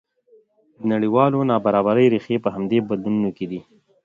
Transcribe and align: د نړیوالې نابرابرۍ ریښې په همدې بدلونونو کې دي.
د 0.77 0.79
نړیوالې 0.91 1.39
نابرابرۍ 1.51 2.07
ریښې 2.13 2.37
په 2.45 2.49
همدې 2.55 2.79
بدلونونو 2.89 3.29
کې 3.37 3.45
دي. 3.51 3.61